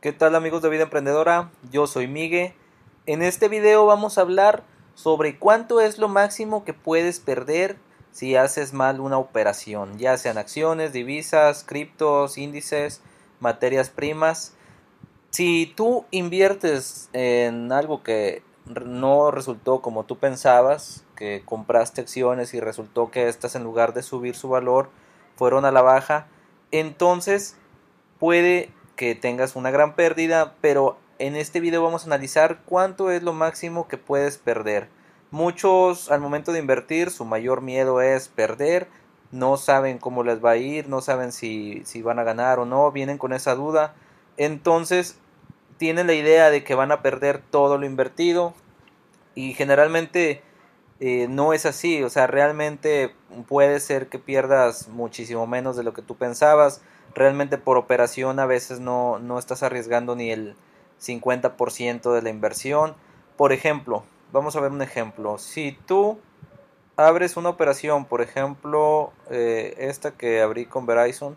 [0.00, 1.50] ¿Qué tal amigos de Vida Emprendedora?
[1.70, 2.54] Yo soy Migue.
[3.04, 4.62] En este video vamos a hablar
[4.94, 7.76] sobre cuánto es lo máximo que puedes perder
[8.10, 13.02] si haces mal una operación, ya sean acciones, divisas, criptos, índices,
[13.40, 14.54] materias primas.
[15.28, 22.60] Si tú inviertes en algo que no resultó como tú pensabas, que compraste acciones y
[22.60, 24.88] resultó que estas en lugar de subir su valor
[25.36, 26.26] fueron a la baja,
[26.70, 27.58] entonces
[28.18, 33.22] puede que tengas una gran pérdida, pero en este video vamos a analizar cuánto es
[33.22, 34.88] lo máximo que puedes perder.
[35.30, 38.88] Muchos al momento de invertir su mayor miedo es perder,
[39.32, 42.66] no saben cómo les va a ir, no saben si, si van a ganar o
[42.66, 43.94] no, vienen con esa duda.
[44.36, 45.16] Entonces
[45.78, 48.52] tienen la idea de que van a perder todo lo invertido
[49.34, 50.42] y generalmente
[51.00, 53.14] eh, no es así, o sea, realmente
[53.48, 56.82] puede ser que pierdas muchísimo menos de lo que tú pensabas,
[57.14, 60.54] realmente por operación a veces no, no estás arriesgando ni el
[61.00, 62.94] 50% de la inversión.
[63.36, 66.18] Por ejemplo, vamos a ver un ejemplo, si tú
[66.96, 71.36] abres una operación, por ejemplo, eh, esta que abrí con Verizon,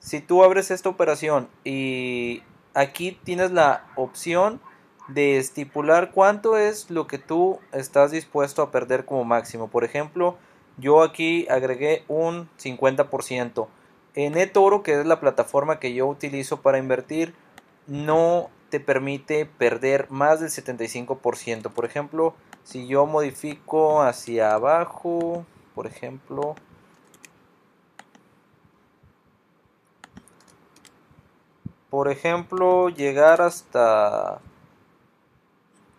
[0.00, 2.42] si tú abres esta operación y
[2.74, 4.60] aquí tienes la opción
[5.08, 9.68] de estipular cuánto es lo que tú estás dispuesto a perder como máximo.
[9.68, 10.36] Por ejemplo,
[10.76, 13.68] yo aquí agregué un 50%.
[14.14, 17.34] En eToro, que es la plataforma que yo utilizo para invertir,
[17.86, 21.70] no te permite perder más del 75%.
[21.70, 26.54] Por ejemplo, si yo modifico hacia abajo, por ejemplo,
[31.90, 34.40] por ejemplo, llegar hasta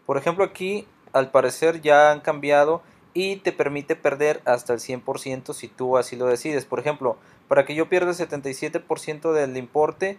[0.06, 2.82] por ejemplo aquí al parecer ya han cambiado
[3.14, 6.66] y te permite perder hasta el 100% si tú así lo decides.
[6.66, 10.18] Por ejemplo, para que yo pierda el 77% del importe,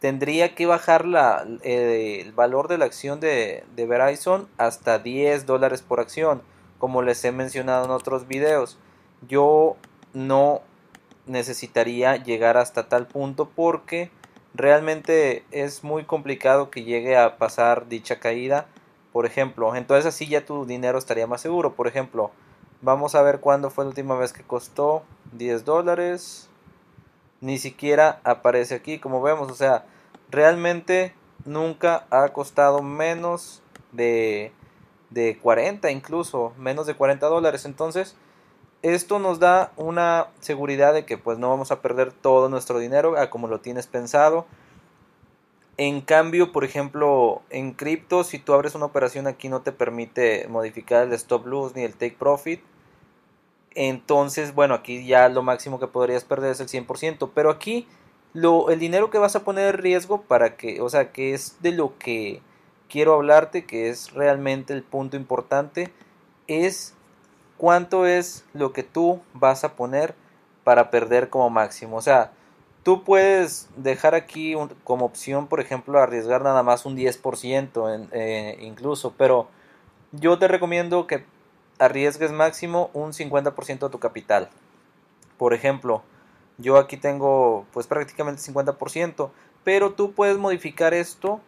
[0.00, 5.46] tendría que bajar la, eh, el valor de la acción de, de Verizon hasta 10
[5.46, 6.42] dólares por acción,
[6.78, 8.78] como les he mencionado en otros videos.
[9.28, 9.76] Yo
[10.12, 10.62] no
[11.26, 14.10] necesitaría llegar hasta tal punto porque
[14.54, 18.66] realmente es muy complicado que llegue a pasar dicha caída
[19.18, 19.74] por ejemplo.
[19.74, 21.74] Entonces así ya tu dinero estaría más seguro.
[21.74, 22.30] Por ejemplo,
[22.82, 25.02] vamos a ver cuándo fue la última vez que costó
[25.32, 26.48] 10 dólares.
[27.40, 29.50] Ni siquiera aparece aquí, como vemos.
[29.50, 29.86] O sea,
[30.30, 31.14] realmente
[31.44, 34.52] nunca ha costado menos de,
[35.10, 37.64] de 40, incluso menos de 40 dólares.
[37.64, 38.14] Entonces,
[38.82, 43.18] esto nos da una seguridad de que pues no vamos a perder todo nuestro dinero
[43.18, 44.46] a como lo tienes pensado
[45.78, 50.48] en cambio, por ejemplo, en cripto, si tú abres una operación aquí no te permite
[50.48, 52.60] modificar el stop loss ni el take profit.
[53.76, 57.30] Entonces, bueno, aquí ya lo máximo que podrías perder es el 100%.
[57.32, 57.86] Pero aquí
[58.32, 61.62] lo, el dinero que vas a poner en riesgo para que, o sea, que es
[61.62, 62.42] de lo que
[62.88, 65.92] quiero hablarte, que es realmente el punto importante,
[66.48, 66.94] es
[67.56, 70.16] cuánto es lo que tú vas a poner
[70.64, 71.98] para perder como máximo.
[71.98, 72.32] O sea,
[72.82, 78.56] Tú puedes dejar aquí como opción, por ejemplo, arriesgar nada más un 10% en, eh,
[78.60, 79.48] incluso, pero
[80.12, 81.24] yo te recomiendo que
[81.78, 84.48] arriesgues máximo un 50% de tu capital.
[85.36, 86.02] Por ejemplo,
[86.56, 89.30] yo aquí tengo pues prácticamente 50%,
[89.64, 91.40] pero tú puedes modificar esto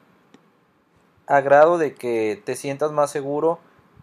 [1.27, 3.59] a grado de que te sientas más seguro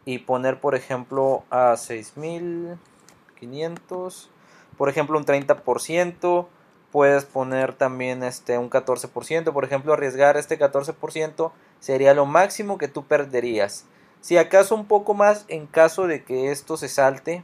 [0.06, 4.30] y poner por ejemplo a 6500,
[4.78, 6.48] por ejemplo un 30%,
[6.97, 12.88] puedes poner también este un 14%, por ejemplo, arriesgar este 14% sería lo máximo que
[12.88, 13.85] tú perderías.
[14.19, 17.44] Si acaso un poco más en caso de que esto se salte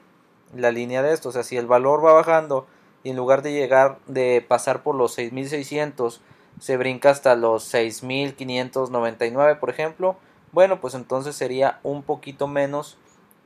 [0.56, 2.66] la línea de esto, o sea, si el valor va bajando
[3.04, 6.20] y en lugar de llegar de pasar por los 6600
[6.60, 10.18] se brinca hasta los 6599, por ejemplo,
[10.52, 12.98] bueno, pues entonces sería un poquito menos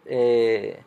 [0.06, 0.82] eh,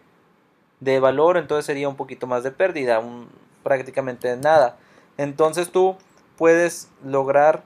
[0.80, 3.28] de valor, entonces sería un poquito más de pérdida, un,
[3.62, 4.78] prácticamente nada.
[5.20, 5.98] Entonces tú
[6.38, 7.62] puedes lograr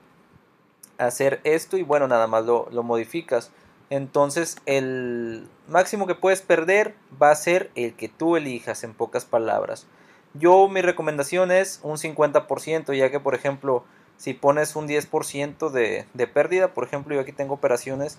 [0.99, 3.53] hacer esto y bueno, nada más lo, modificas.
[3.91, 9.25] Entonces el máximo que puedes perder va a ser el que tú elijas en pocas
[9.25, 9.87] palabras.
[10.33, 13.85] Yo mi recomendación es un 50%, ya que por ejemplo
[14.17, 18.19] si pones un 10% de, de pérdida, por ejemplo yo aquí tengo operaciones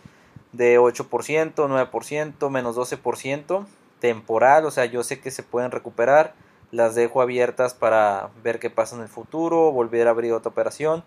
[0.53, 3.65] de 8%, 9%, menos 12%
[3.99, 6.35] temporal, o sea yo sé que se pueden recuperar
[6.75, 11.03] las dejo abiertas para ver qué pasa en el futuro, volver a abrir otra operación.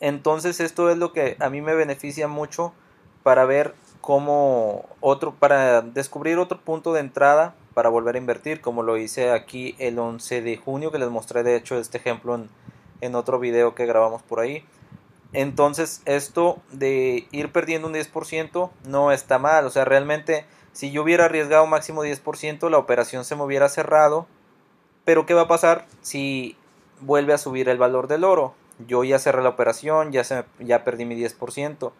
[0.00, 2.72] Entonces esto es lo que a mí me beneficia mucho
[3.22, 8.82] para ver cómo otro, para descubrir otro punto de entrada para volver a invertir, como
[8.82, 12.48] lo hice aquí el 11 de junio, que les mostré de hecho este ejemplo en,
[13.00, 14.64] en otro video que grabamos por ahí.
[15.32, 19.66] Entonces esto de ir perdiendo un 10% no está mal.
[19.66, 24.26] O sea, realmente si yo hubiera arriesgado máximo 10%, la operación se me hubiera cerrado.
[25.04, 26.56] Pero ¿qué va a pasar si
[27.00, 28.54] vuelve a subir el valor del oro?
[28.86, 31.92] Yo ya cerré la operación, ya, se, ya perdí mi 10%.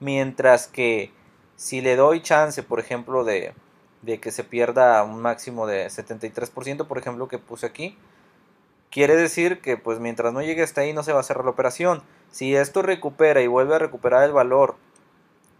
[0.00, 1.12] Mientras que
[1.56, 3.54] si le doy chance, por ejemplo, de,
[4.02, 7.96] de que se pierda un máximo de 73%, por ejemplo, que puse aquí,
[8.96, 11.50] quiere decir que pues mientras no llegue hasta ahí no se va a cerrar la
[11.50, 12.02] operación.
[12.30, 14.76] Si esto recupera y vuelve a recuperar el valor,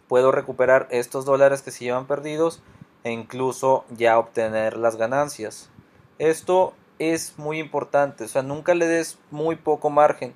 [0.07, 2.63] puedo recuperar estos dólares que se llevan perdidos
[3.03, 5.69] e incluso ya obtener las ganancias.
[6.17, 10.33] Esto es muy importante, o sea, nunca le des muy poco margen.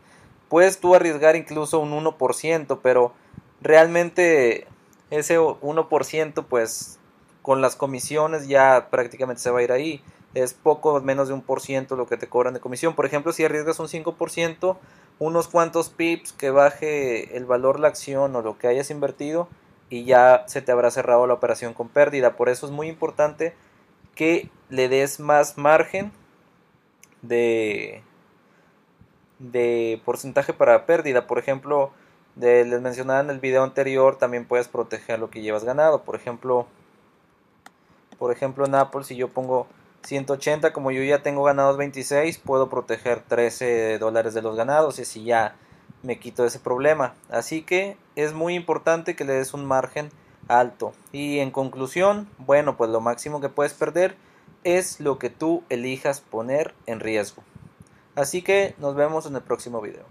[0.48, 3.14] Puedes tú arriesgar incluso un 1%, pero
[3.62, 4.68] realmente
[5.10, 7.00] ese 1% pues
[7.42, 10.04] con las comisiones ya prácticamente se va a ir ahí.
[10.34, 12.96] Es poco menos de un por ciento lo que te cobran de comisión.
[12.96, 14.78] Por ejemplo, si arriesgas un 5%,
[15.20, 19.48] unos cuantos pips que baje el valor la acción o lo que hayas invertido
[19.90, 22.36] y ya se te habrá cerrado la operación con pérdida.
[22.38, 23.54] Por eso es muy importante
[24.16, 26.12] que le des más margen
[27.22, 28.02] de,
[29.40, 31.28] de porcentaje para pérdida.
[31.28, 31.92] Por ejemplo,
[32.36, 36.04] de, les mencionaba en el video anterior, también puedes proteger lo que llevas ganado.
[36.04, 36.68] Por ejemplo,
[38.18, 39.68] por ejemplo en Apple, si yo pongo
[40.04, 45.04] 180, como yo ya tengo ganados 26, puedo proteger 13 dólares de los ganados y
[45.04, 45.56] así ya
[46.04, 47.14] me quito ese problema.
[47.30, 50.10] Así que es muy importante que le des un margen
[50.48, 50.94] alto.
[51.12, 54.16] Y en conclusión, bueno, pues lo máximo que puedes perder
[54.64, 57.44] es lo que tú elijas poner en riesgo.
[58.16, 60.06] Así que nos vemos en el próximo video.